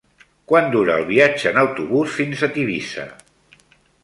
[0.51, 3.07] Quant dura el viatge en autobús fins a Tivissa?